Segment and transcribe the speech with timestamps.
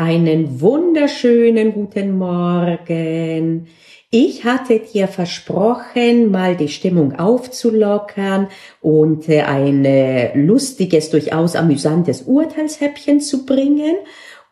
[0.00, 3.66] Einen wunderschönen guten Morgen.
[4.10, 8.48] Ich hatte dir versprochen, mal die Stimmung aufzulockern
[8.80, 13.96] und äh, ein äh, lustiges, durchaus amüsantes Urteilshäppchen zu bringen.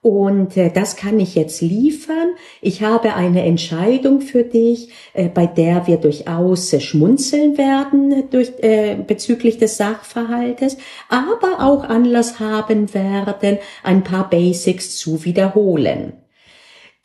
[0.00, 2.34] Und äh, das kann ich jetzt liefern.
[2.60, 8.52] Ich habe eine Entscheidung für dich, äh, bei der wir durchaus äh, schmunzeln werden durch,
[8.60, 10.76] äh, bezüglich des Sachverhaltes,
[11.08, 16.12] aber auch Anlass haben werden, ein paar Basics zu wiederholen.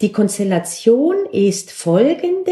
[0.01, 2.51] Die Konstellation ist folgende.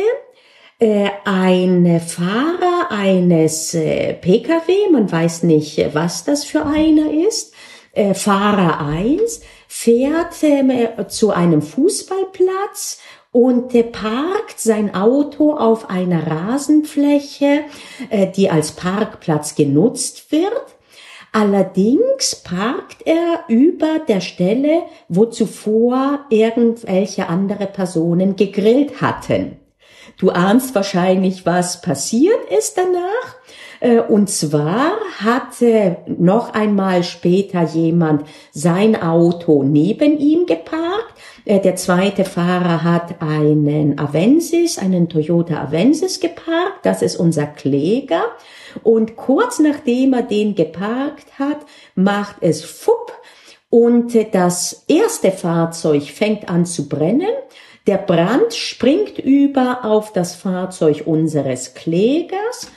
[0.80, 7.54] Äh, ein Fahrer eines äh, Pkw, man weiß nicht, was das für einer ist,
[7.94, 9.42] äh, Fahrer eins
[9.74, 13.00] fährt äh, zu einem Fußballplatz
[13.32, 17.62] und äh, parkt sein Auto auf einer Rasenfläche,
[18.10, 20.66] äh, die als Parkplatz genutzt wird.
[21.32, 29.58] Allerdings parkt er über der Stelle, wo zuvor irgendwelche andere Personen gegrillt hatten.
[30.18, 33.41] Du ahnst wahrscheinlich, was passiert ist danach.
[33.82, 41.16] Äh, und zwar hatte noch einmal später jemand sein Auto neben ihm geparkt.
[41.44, 46.84] Äh, der zweite Fahrer hat einen Avensis, einen Toyota Avensis geparkt.
[46.86, 48.24] Das ist unser Kläger.
[48.84, 51.58] Und kurz nachdem er den geparkt hat,
[51.96, 53.12] macht es fupp
[53.70, 57.32] und das erste Fahrzeug fängt an zu brennen.
[57.88, 62.70] Der Brand springt über auf das Fahrzeug unseres Klägers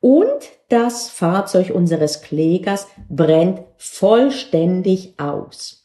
[0.00, 0.26] und
[0.68, 5.78] das Fahrzeug unseres Klägers brennt vollständig aus.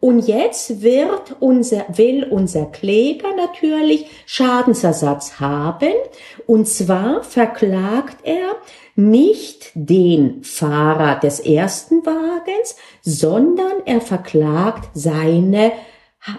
[0.00, 5.92] Und jetzt wird unser, will unser Kläger natürlich Schadensersatz haben.
[6.46, 8.56] Und zwar verklagt er
[8.96, 15.72] nicht den Fahrer des ersten Wagens, sondern er verklagt seine,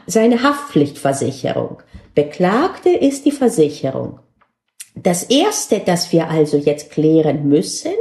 [0.06, 1.82] seine Haftpflichtversicherung.
[2.16, 4.20] Beklagte ist die Versicherung.
[5.04, 7.94] Das erste, das wir also jetzt klären müssen,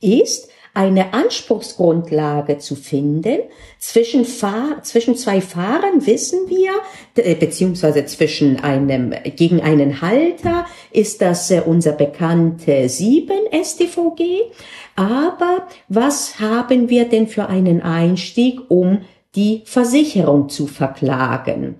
[0.00, 3.40] ist, eine Anspruchsgrundlage zu finden.
[3.78, 6.72] Zwischen, Fahr zwischen zwei Fahrern wissen wir,
[7.16, 13.28] äh, beziehungsweise zwischen einem, gegen einen Halter ist das äh, unser bekannte 7
[13.62, 14.50] StVG.
[14.96, 19.02] Aber was haben wir denn für einen Einstieg, um
[19.34, 21.76] die Versicherung zu verklagen?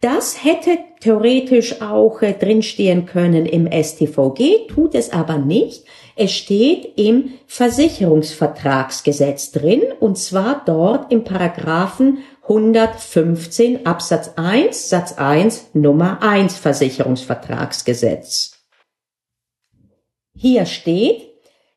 [0.00, 5.84] Das hätte theoretisch auch äh, drinstehen können im StVG, tut es aber nicht.
[6.16, 15.74] Es steht im Versicherungsvertragsgesetz drin, und zwar dort im Paragraphen 115 Absatz 1 Satz 1
[15.74, 18.52] Nummer 1 Versicherungsvertragsgesetz.
[20.34, 21.28] Hier steht,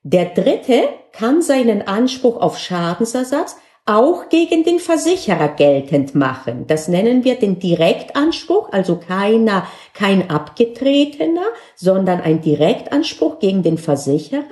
[0.04, 6.68] der Dritte kann seinen Anspruch auf Schadensersatz auch gegen den Versicherer geltend machen.
[6.68, 11.46] Das nennen wir den Direktanspruch, also keiner, kein abgetretener,
[11.76, 14.44] sondern ein Direktanspruch gegen den Versicherer.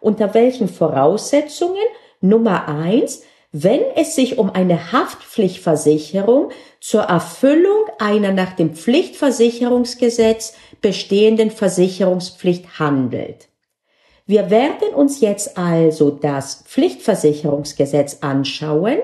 [0.00, 1.82] Unter welchen Voraussetzungen?
[2.20, 6.50] Nummer eins, wenn es sich um eine Haftpflichtversicherung
[6.80, 13.48] zur Erfüllung einer nach dem Pflichtversicherungsgesetz bestehenden Versicherungspflicht handelt.
[14.26, 18.98] Wir werden uns jetzt also das Pflichtversicherungsgesetz anschauen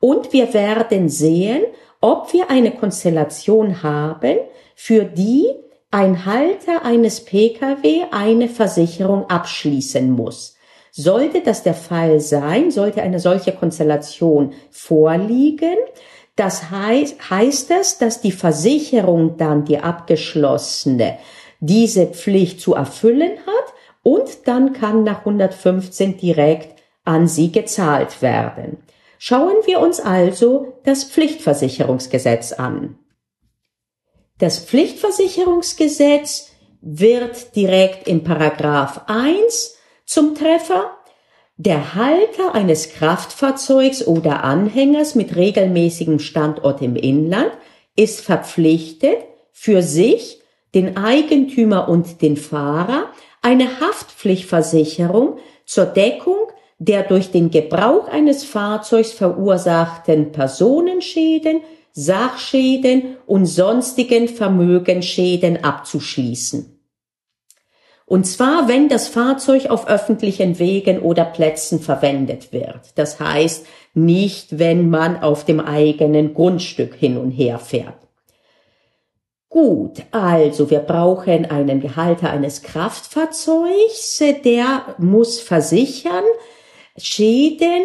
[0.00, 1.62] und wir werden sehen,
[2.02, 4.36] ob wir eine Konstellation haben,
[4.74, 5.46] für die
[5.90, 10.56] ein Halter eines Pkw eine Versicherung abschließen muss.
[10.92, 15.76] Sollte das der Fall sein, sollte eine solche Konstellation vorliegen,
[16.36, 21.16] das heißt, heißt es, dass die Versicherung dann die abgeschlossene
[21.60, 23.74] diese Pflicht zu erfüllen hat
[24.06, 28.78] und dann kann nach 115 direkt an sie gezahlt werden.
[29.18, 33.00] Schauen wir uns also das Pflichtversicherungsgesetz an.
[34.38, 40.92] Das Pflichtversicherungsgesetz wird direkt in Paragraph 1 zum Treffer.
[41.56, 47.50] Der Halter eines Kraftfahrzeugs oder Anhängers mit regelmäßigem Standort im Inland
[47.96, 49.18] ist verpflichtet,
[49.50, 50.42] für sich,
[50.76, 53.10] den Eigentümer und den Fahrer
[53.46, 56.48] eine Haftpflichtversicherung zur Deckung
[56.78, 61.60] der durch den Gebrauch eines Fahrzeugs verursachten Personenschäden,
[61.92, 66.78] Sachschäden und sonstigen Vermögensschäden abzuschließen.
[68.04, 72.92] Und zwar, wenn das Fahrzeug auf öffentlichen Wegen oder Plätzen verwendet wird.
[72.96, 78.05] Das heißt, nicht, wenn man auf dem eigenen Grundstück hin und her fährt.
[79.48, 86.24] Gut, also wir brauchen einen Gehalter eines Kraftfahrzeugs, der muss versichern
[86.98, 87.82] Schäden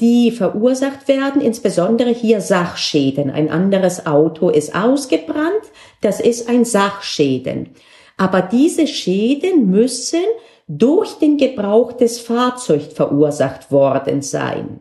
[0.00, 3.30] die verursacht werden, insbesondere hier Sachschäden.
[3.30, 5.62] Ein anderes Auto ist ausgebrannt,
[6.00, 7.70] das ist ein Sachschäden.
[8.16, 10.24] Aber diese Schäden müssen
[10.66, 14.80] durch den Gebrauch des Fahrzeugs verursacht worden sein.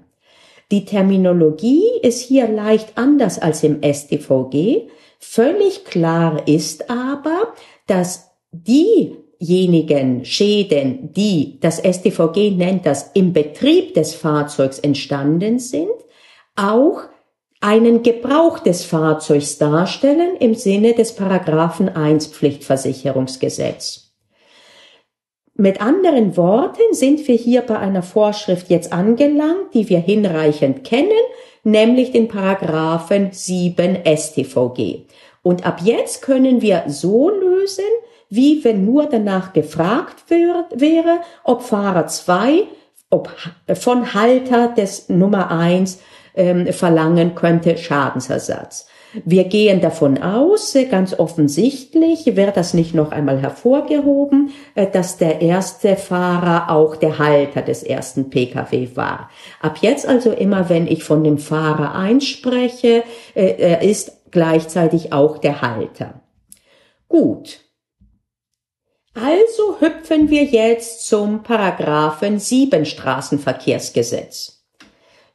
[0.71, 4.87] Die Terminologie ist hier leicht anders als im StVG.
[5.25, 7.53] Völlig klar ist aber,
[7.87, 15.89] dass diejenigen Schäden, die das StVG nennt, das im Betrieb des Fahrzeugs entstanden sind,
[16.55, 17.03] auch
[17.61, 24.11] einen Gebrauch des Fahrzeugs darstellen im Sinne des Paragraphen 1 Pflichtversicherungsgesetz.
[25.55, 31.11] Mit anderen Worten sind wir hier bei einer Vorschrift jetzt angelangt, die wir hinreichend kennen,
[31.63, 35.05] nämlich den Paragraphen 7 StVG.
[35.41, 37.85] Und ab jetzt können wir so lösen,
[38.29, 42.67] wie wenn nur danach gefragt wird, wäre, ob Fahrer 2
[43.13, 43.29] ob
[43.75, 45.99] von Halter des Nummer 1
[46.35, 48.87] ähm, verlangen könnte Schadensersatz.
[49.25, 55.17] Wir gehen davon aus, äh, ganz offensichtlich wird das nicht noch einmal hervorgehoben, äh, dass
[55.17, 59.29] der erste Fahrer auch der Halter des ersten Pkw war.
[59.61, 63.03] Ab jetzt also immer, wenn ich von dem Fahrer einspreche,
[63.35, 66.21] äh, er ist gleichzeitig auch der Halter.
[67.07, 67.59] Gut.
[69.13, 74.62] Also hüpfen wir jetzt zum Paragraphen 7 Straßenverkehrsgesetz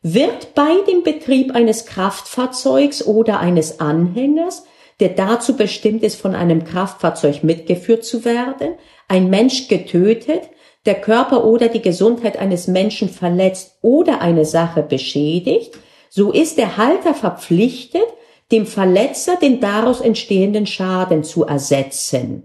[0.03, 4.65] wird bei dem Betrieb eines Kraftfahrzeugs oder eines Anhängers,
[5.01, 8.75] der dazu bestimmt ist, von einem Kraftfahrzeug mitgeführt zu werden,
[9.09, 10.43] ein Mensch getötet,
[10.87, 15.77] der Körper oder die Gesundheit eines Menschen verletzt oder eine Sache beschädigt,
[16.09, 18.07] so ist der Halter verpflichtet,
[18.51, 22.45] dem Verletzer den daraus entstehenden Schaden zu ersetzen.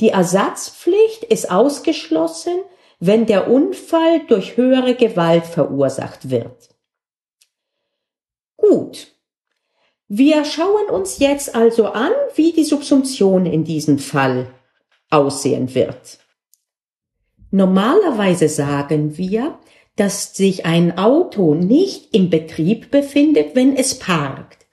[0.00, 2.58] Die Ersatzpflicht ist ausgeschlossen,
[2.98, 6.70] wenn der Unfall durch höhere Gewalt verursacht wird.
[8.56, 9.08] Gut.
[10.08, 14.48] Wir schauen uns jetzt also an, wie die Subsumption in diesem Fall
[15.10, 16.18] aussehen wird.
[17.50, 19.58] Normalerweise sagen wir,
[19.96, 24.66] dass sich ein Auto nicht im Betrieb befindet, wenn es parkt.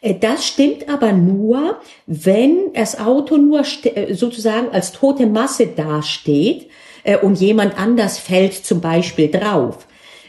[0.00, 6.68] Äh, das stimmt aber nur, wenn das Auto nur äh, sozusagen als tote Masse dasteht,
[7.04, 9.86] äh, und jemand anders fällt zum Beispiel drauf.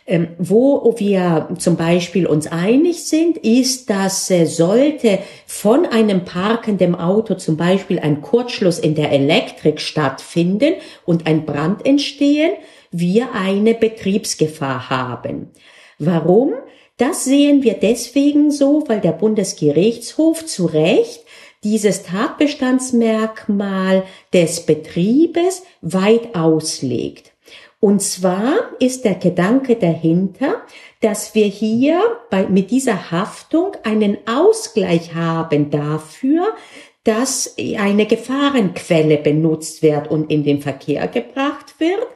[0.07, 5.18] Ähm, wo wir zum Beispiel uns einig sind, ist, dass äh, sollte
[5.48, 10.75] von einem parkenden Auto zum Beispiel ein Kurzschluss in der Elektrik stattfinden
[11.06, 12.51] und ein Brand entstehen,
[12.92, 15.50] wir eine Betriebsgefahr haben.
[15.98, 16.54] Warum?
[16.98, 21.25] Das sehen wir deswegen so, weil der Bundesgerichtshof zu Recht
[21.63, 24.03] dieses Tatbestandsmerkmal
[24.33, 27.31] des Betriebes weit auslegt.
[27.79, 30.61] Und zwar ist der Gedanke dahinter,
[31.01, 36.55] dass wir hier bei, mit dieser Haftung einen Ausgleich haben dafür,
[37.03, 42.07] dass eine Gefahrenquelle benutzt wird und in den Verkehr gebracht wird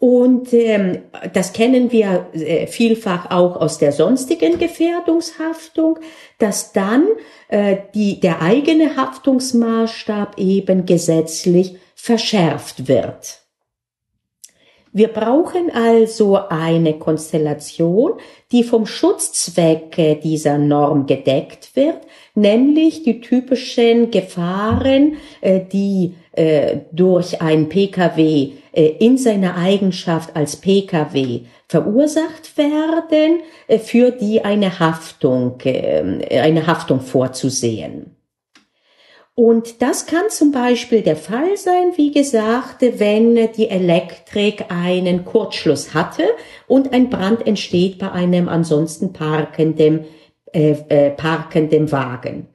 [0.00, 1.02] und ähm,
[1.32, 5.98] das kennen wir äh, vielfach auch aus der sonstigen Gefährdungshaftung,
[6.38, 7.08] dass dann
[7.48, 13.40] äh, die, der eigene Haftungsmaßstab eben gesetzlich verschärft wird.
[14.92, 18.12] Wir brauchen also eine Konstellation,
[18.52, 21.98] die vom Schutzzwecke dieser Norm gedeckt wird,
[22.34, 30.56] nämlich die typischen Gefahren, äh, die äh, durch ein Pkw äh, in seiner Eigenschaft als
[30.56, 33.40] Pkw verursacht werden,
[33.84, 38.16] für die eine Haftung, eine Haftung vorzusehen.
[39.38, 45.94] Und das kann zum Beispiel der Fall sein, wie gesagt, wenn die Elektrik einen Kurzschluss
[45.94, 46.24] hatte
[46.66, 50.06] und ein Brand entsteht bei einem ansonsten parkenden,
[50.52, 52.48] äh, äh, parkenden Wagen.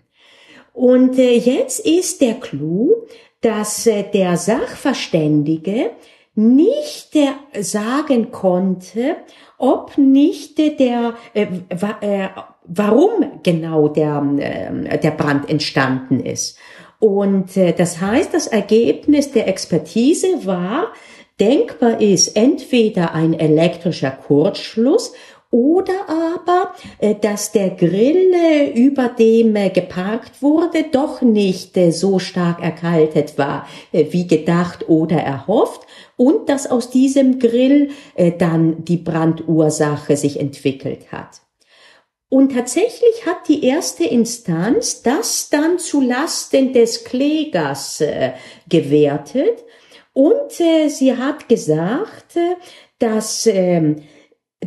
[0.73, 3.05] Und äh, jetzt ist der Clou,
[3.43, 5.91] dass äh, der Sachverständige
[6.35, 9.17] nicht äh, sagen konnte,
[9.59, 12.29] ob nicht der, äh, äh,
[12.65, 16.57] warum genau der, äh, der Brand entstanden ist.
[16.99, 20.93] Und das heißt, das Ergebnis der Expertise war,
[21.37, 25.11] denkbar ist entweder ein elektrischer Kurzschluss
[25.53, 32.17] oder aber, äh, dass der Grill, äh, über dem äh, geparkt wurde, doch nicht so
[32.17, 35.81] stark erkaltet war, wie gedacht oder erhofft
[36.17, 37.91] und dass aus diesem Grill
[38.39, 41.41] dann die Brandursache sich entwickelt hat.
[42.29, 48.31] Und tatsächlich hat die erste Instanz das dann zu Lasten des Klägers äh,
[48.67, 49.63] gewertet
[50.13, 52.55] und äh, sie hat gesagt, äh,
[52.99, 54.03] dass ähm,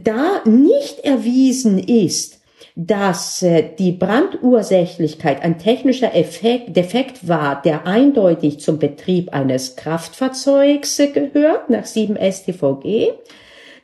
[0.03, 2.41] da nicht erwiesen ist,
[2.75, 10.97] dass äh, die Brandursächlichkeit ein technischer Effekt, Defekt war, der eindeutig zum Betrieb eines Kraftfahrzeugs
[11.15, 13.13] gehört, nach 7 StVG.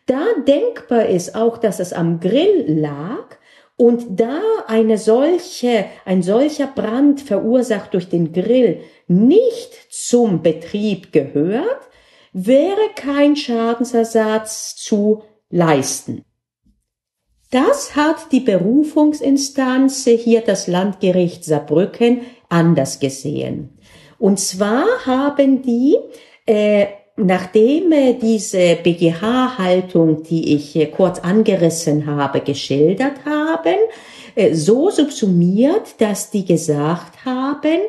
[0.06, 3.38] Da denkbar ist auch, dass es am Grill lag
[3.76, 11.88] und da eine solche, ein solcher Brand verursacht durch den Grill nicht zum Betrieb gehört,
[12.32, 16.24] wäre kein Schadensersatz zu leisten.
[17.52, 23.78] Das hat die Berufungsinstanz hier das Landgericht Saarbrücken anders gesehen.
[24.18, 25.96] Und zwar haben die,
[26.46, 33.76] äh, nachdem äh, diese BGH-Haltung, die ich äh, kurz angerissen habe, geschildert haben,
[34.34, 37.80] äh, so subsumiert, dass die gesagt haben,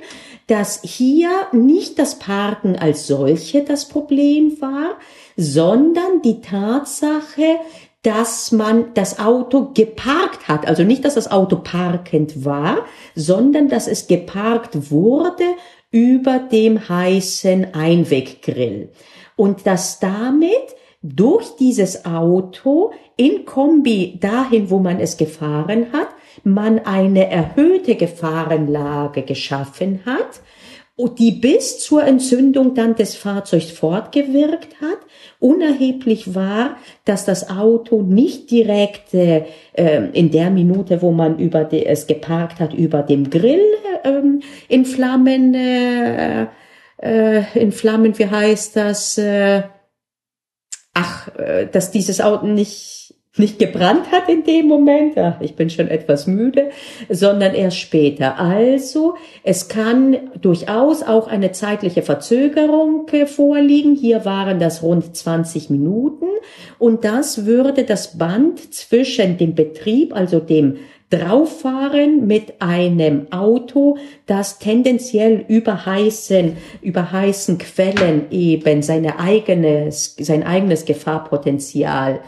[0.47, 4.97] dass hier nicht das Parken als solche das Problem war,
[5.35, 7.59] sondern die Tatsache,
[8.03, 10.67] dass man das Auto geparkt hat.
[10.67, 12.85] Also nicht, dass das Auto parkend war,
[13.15, 15.45] sondern dass es geparkt wurde
[15.91, 18.89] über dem heißen Einweggrill.
[19.35, 20.51] Und dass damit
[21.01, 26.07] durch dieses Auto in Kombi dahin, wo man es gefahren hat,
[26.43, 30.41] man eine erhöhte Gefahrenlage geschaffen hat,
[31.17, 34.99] die bis zur Entzündung dann des Fahrzeugs fortgewirkt hat.
[35.43, 41.85] Unerheblich war, dass das Auto nicht direkt äh, in der Minute, wo man über die,
[41.85, 43.59] es geparkt hat, über dem Grill
[44.05, 44.21] äh,
[44.69, 46.47] in Flammen, äh,
[47.01, 49.17] äh, in Flammen, wie heißt das?
[49.17, 49.63] Äh,
[50.93, 53.02] ach, äh, dass dieses Auto nicht
[53.35, 56.69] nicht gebrannt hat in dem Moment, ach, ich bin schon etwas müde,
[57.09, 58.37] sondern erst später.
[58.37, 63.95] Also es kann durchaus auch eine zeitliche Verzögerung äh, vorliegen.
[63.95, 66.27] Hier waren das rund 20 Minuten
[66.77, 70.77] und das würde das Band zwischen dem Betrieb, also dem
[71.09, 73.97] drauffahren mit einem Auto,
[74.27, 82.19] das tendenziell über heißen, über heißen Quellen eben seine eigenes, sein eigenes Gefahrpotenzial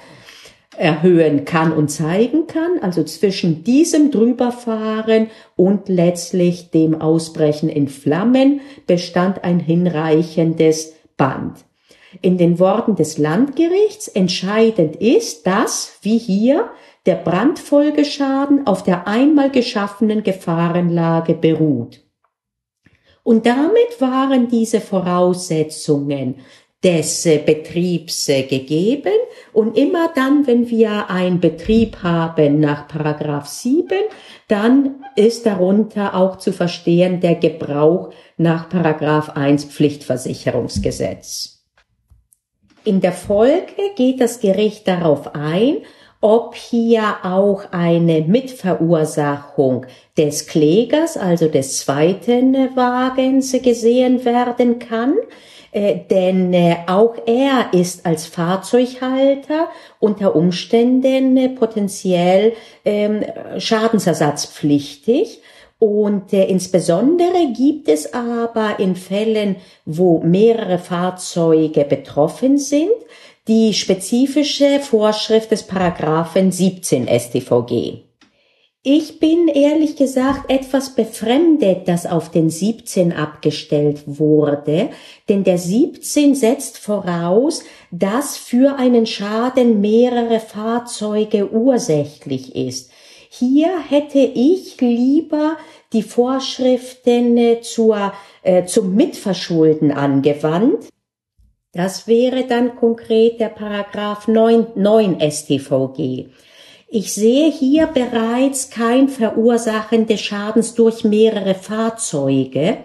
[0.78, 8.62] erhöhen kann und zeigen kann, also zwischen diesem drüberfahren und letztlich dem Ausbrechen in Flammen
[8.88, 11.66] bestand ein hinreichendes Band.
[12.22, 16.70] In den Worten des Landgerichts entscheidend ist, dass, wie hier,
[17.06, 22.02] der Brandfolgeschaden auf der einmal geschaffenen Gefahrenlage beruht.
[23.24, 26.36] Und damit waren diese Voraussetzungen
[26.86, 29.12] des äh, Betriebs äh, gegeben.
[29.52, 33.98] Und immer dann, wenn wir einen Betrieb haben nach Paragraph 7,
[34.48, 41.64] dann ist darunter auch zu verstehen der Gebrauch nach Paragraph 1 Pflichtversicherungsgesetz.
[42.84, 45.78] In der Folge geht das Gericht darauf ein,
[46.22, 49.88] ob hier auch eine Mitverursachung
[50.18, 55.16] des Klägers, also des zweiten Wagens gesehen werden kann.
[55.76, 59.68] Äh, denn äh, auch er ist als Fahrzeughalter
[60.00, 62.54] unter Umständen äh, potenziell
[62.86, 63.26] ähm,
[63.58, 65.42] schadensersatzpflichtig.
[65.78, 72.94] Und äh, insbesondere gibt es aber in Fällen, wo mehrere Fahrzeuge betroffen sind,
[73.50, 78.06] die spezifische Vorschrift des Paragraphen 17 StVG.
[78.88, 84.92] Ich bin ehrlich gesagt etwas befremdet, dass auf den 17 abgestellt wurde,
[85.28, 92.92] denn der 17 setzt voraus, dass für einen Schaden mehrere Fahrzeuge ursächlich ist.
[93.32, 95.58] Hier hätte ich lieber
[95.92, 98.14] die Vorschriften äh, zur,
[98.44, 100.90] äh, zum Mitverschulden angewandt.
[101.74, 106.28] Das wäre dann konkret der Paragraph 9, 9 StVG.
[106.88, 112.78] Ich sehe hier bereits kein Verursachen des Schadens durch mehrere Fahrzeuge,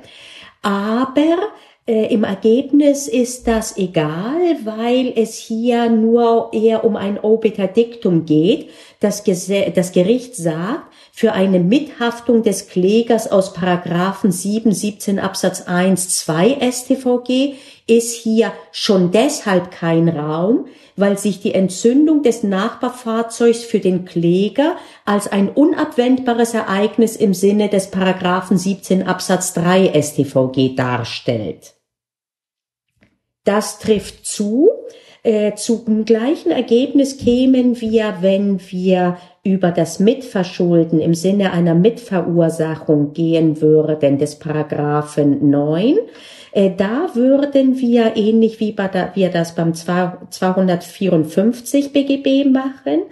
[0.63, 1.39] aber
[1.87, 8.25] äh, im Ergebnis ist das egal, weil es hier nur eher um ein Obiter Dictum
[8.25, 8.71] geht.
[9.01, 16.09] Das, das Gericht sagt, für eine Mithaftung des Klägers aus Paragraphen 7, 17 Absatz 1,
[16.21, 17.57] 2 StVG
[17.91, 20.67] ist hier schon deshalb kein Raum,
[20.97, 27.69] weil sich die Entzündung des Nachbarfahrzeugs für den Kläger als ein unabwendbares Ereignis im Sinne
[27.69, 31.75] des Paragraphen 17 Absatz 3 StVG darstellt.
[33.45, 34.71] Das trifft zu.
[35.23, 43.15] Äh, zum gleichen Ergebnis kämen wir, wenn wir über das Mitverschulden im Sinne einer Mitverursachung
[43.15, 45.97] gehen würden des Paragraphen 9,
[46.53, 48.77] äh, da würden wir ähnlich wie
[49.15, 53.05] wir das beim 254 BGB machen,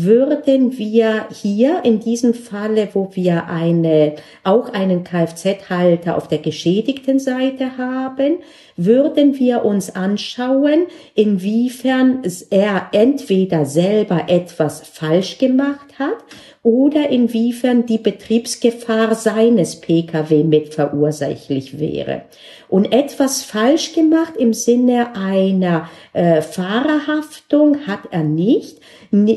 [0.00, 4.14] würden wir hier in diesem Falle, wo wir eine,
[4.44, 8.38] auch einen Kfz-Halter auf der geschädigten Seite haben,
[8.76, 10.86] würden wir uns anschauen,
[11.16, 16.18] inwiefern er entweder selber etwas falsch gemacht hat
[16.62, 22.22] oder inwiefern die Betriebsgefahr seines Pkw mit verursächlich wäre.
[22.68, 28.80] Und etwas falsch gemacht im Sinne einer äh, Fahrerhaftung hat er nicht.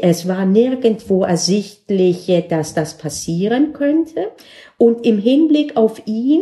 [0.02, 4.32] Es war nirgendwo ersichtlich, dass das passieren könnte.
[4.78, 6.42] Und im Hinblick auf ihn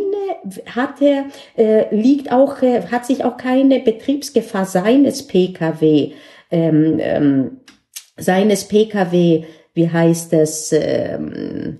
[0.66, 6.12] hat er, äh, liegt auch, äh, hat sich auch keine Betriebsgefahr seines Pkw,
[6.50, 7.60] ähm, ähm,
[8.16, 9.44] seines Pkw
[9.74, 11.78] wie heißt es, ähm,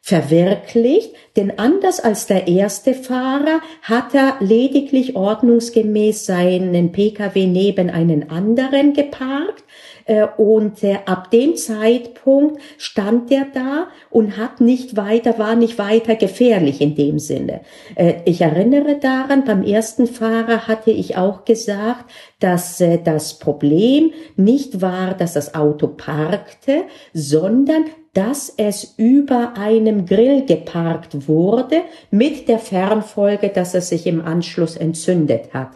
[0.00, 8.30] verwirklicht, denn anders als der erste Fahrer hat er lediglich ordnungsgemäß seinen Pkw neben einen
[8.30, 9.64] anderen geparkt
[10.08, 15.78] äh, und äh, ab dem Zeitpunkt stand er da und hat nicht weiter, war nicht
[15.78, 17.60] weiter gefährlich in dem Sinne.
[17.94, 24.80] Äh, ich erinnere daran, beim ersten Fahrer hatte ich auch gesagt, dass das Problem nicht
[24.80, 27.84] war, dass das Auto parkte, sondern
[28.14, 34.76] dass es über einem Grill geparkt wurde mit der Fernfolge, dass es sich im Anschluss
[34.76, 35.70] entzündet hat.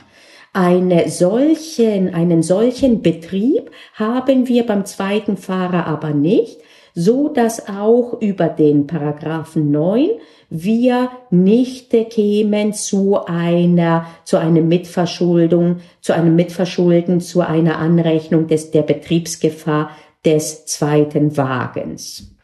[0.53, 6.59] Eine solchen, einen solchen Betrieb haben wir beim zweiten Fahrer aber nicht,
[6.95, 10.11] so dass auch über den Paragraphen 9
[10.51, 18.71] wir nicht kämen zu einer, zu einer Mitverschuldung, zu einem Mitverschulden, zu einer Anrechnung des,
[18.71, 19.91] der Betriebsgefahr
[20.25, 22.35] des zweiten Wagens.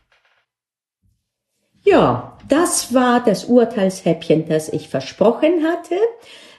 [1.83, 5.97] Ja, das war das Urteilshäppchen, das ich versprochen hatte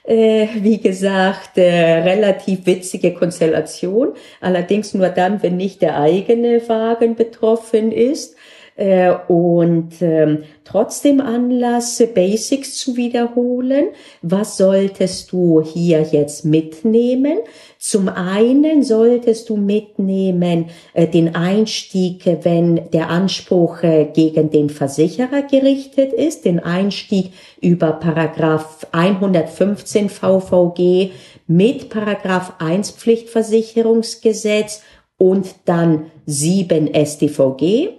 [0.09, 4.13] äh, wie gesagt, äh, relativ witzige Konstellation.
[4.41, 8.35] Allerdings nur dann, wenn nicht der eigene Wagen betroffen ist.
[8.75, 13.89] Äh, und ähm, trotzdem Anlass, Basics zu wiederholen.
[14.21, 17.39] Was solltest du hier jetzt mitnehmen?
[17.81, 25.43] Zum einen solltest du mitnehmen äh, den Einstieg, wenn der Anspruch äh, gegen den Versicherer
[25.43, 31.11] gerichtet ist, den Einstieg über Paragraph 115 VVG
[31.47, 34.81] mit Paragraph 1 Pflichtversicherungsgesetz
[35.17, 37.91] und dann 7 StVG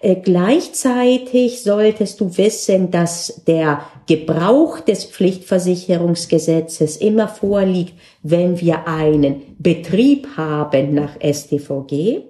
[0.00, 7.92] äh, gleichzeitig solltest du wissen, dass der Gebrauch des Pflichtversicherungsgesetzes immer vorliegt,
[8.22, 12.22] wenn wir einen Betrieb haben nach StVG.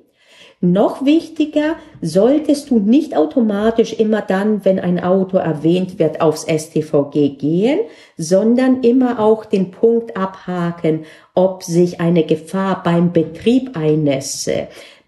[0.60, 7.36] Noch wichtiger, solltest du nicht automatisch immer dann, wenn ein Auto erwähnt wird, aufs StVG
[7.38, 7.78] gehen,
[8.16, 14.50] sondern immer auch den Punkt abhaken, ob sich eine Gefahr beim Betrieb eines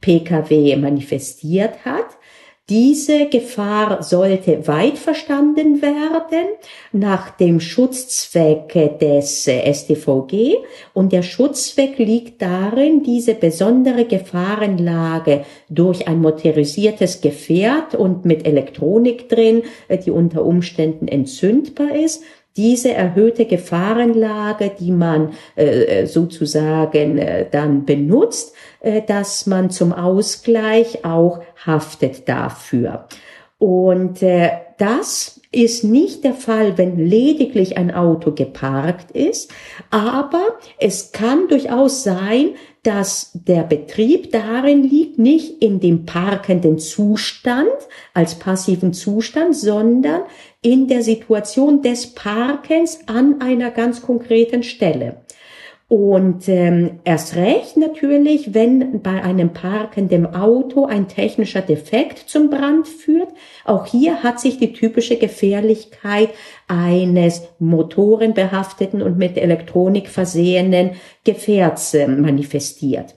[0.01, 2.10] Pkw manifestiert hat.
[2.71, 6.47] Diese Gefahr sollte weit verstanden werden
[6.93, 10.55] nach dem Schutzzweck des StVG
[10.95, 19.29] und der Schutzzweck liegt darin, diese besondere Gefahrenlage durch ein motorisiertes Gefährt und mit Elektronik
[19.29, 19.65] drin,
[20.07, 22.23] die unter Umständen entzündbar ist,
[22.57, 31.05] diese erhöhte Gefahrenlage, die man äh, sozusagen äh, dann benutzt, äh, dass man zum Ausgleich
[31.05, 33.07] auch haftet dafür.
[33.59, 39.51] Und äh, das ist nicht der Fall, wenn lediglich ein Auto geparkt ist,
[39.91, 42.51] aber es kann durchaus sein,
[42.85, 47.69] dass der Betrieb darin liegt, nicht in dem parkenden Zustand
[48.15, 50.23] als passiven Zustand, sondern
[50.63, 55.23] in der Situation des Parkens an einer ganz konkreten Stelle.
[55.91, 62.87] Und ähm, erst recht natürlich, wenn bei einem parkenden Auto ein technischer Defekt zum Brand
[62.87, 63.31] führt.
[63.65, 66.29] Auch hier hat sich die typische Gefährlichkeit
[66.69, 70.93] eines motorenbehafteten und mit Elektronik versehenen
[71.25, 73.17] Gefährts äh, manifestiert.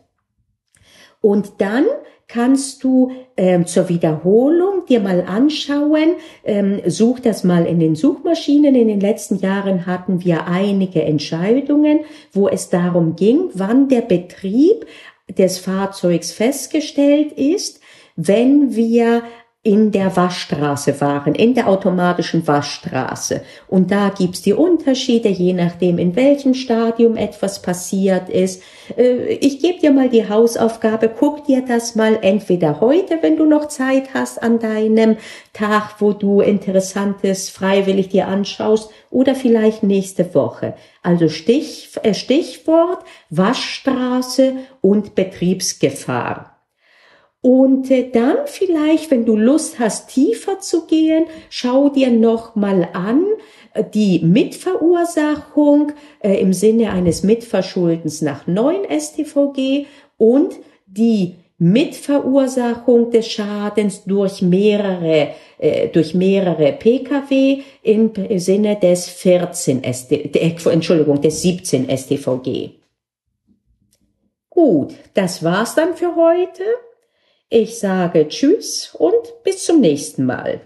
[1.22, 1.86] Und dann
[2.34, 8.74] kannst du ähm, zur Wiederholung dir mal anschauen, ähm, such das mal in den Suchmaschinen.
[8.74, 12.00] In den letzten Jahren hatten wir einige Entscheidungen,
[12.32, 14.88] wo es darum ging, wann der Betrieb
[15.30, 17.82] des Fahrzeugs festgestellt ist,
[18.16, 19.22] wenn wir
[19.66, 23.44] in der Waschstraße waren, in der automatischen Waschstraße.
[23.70, 28.62] Und da gibt's die Unterschiede, je nachdem, in welchem Stadium etwas passiert ist.
[28.98, 33.46] Äh, ich gebe dir mal die Hausaufgabe, guck dir das mal entweder heute, wenn du
[33.46, 35.16] noch Zeit hast, an deinem
[35.54, 40.74] Tag, wo du Interessantes freiwillig dir anschaust, oder vielleicht nächste Woche.
[41.04, 46.53] Also Stich, äh, Stichwort Waschstraße und Betriebsgefahr.
[47.44, 52.88] Und äh, dann vielleicht, wenn du Lust hast, tiefer zu gehen, schau dir noch mal
[52.94, 53.26] an
[53.74, 60.54] äh, die Mitverursachung äh, im Sinne eines Mitverschuldens nach 9 StVG und
[60.88, 65.34] die Mitverursachung des Schadens durch mehrere
[65.94, 70.12] durch mehrere PKW im Sinne des 14 ST,
[70.66, 72.72] Entschuldigung des 17 StVG.
[74.50, 76.64] Gut, das war's dann für heute.
[77.56, 80.62] Ich sage Tschüss und bis zum nächsten Mal.